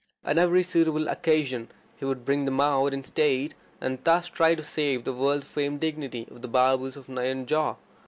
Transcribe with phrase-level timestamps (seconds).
[0.25, 4.63] On every suitable occasion he would bring them out in state, and thus try to
[4.63, 7.75] save the world famed dignity of the Babus of Nayanjore.